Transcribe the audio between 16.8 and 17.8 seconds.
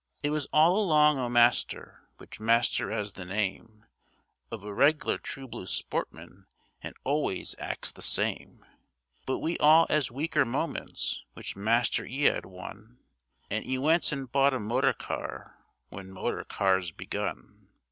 begun.